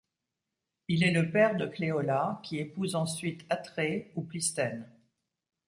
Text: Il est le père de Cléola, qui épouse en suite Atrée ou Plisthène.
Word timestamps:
Il 0.87 1.03
est 1.03 1.11
le 1.11 1.29
père 1.29 1.55
de 1.57 1.67
Cléola, 1.67 2.39
qui 2.41 2.57
épouse 2.57 2.95
en 2.95 3.05
suite 3.05 3.45
Atrée 3.51 4.11
ou 4.15 4.23
Plisthène. 4.23 4.89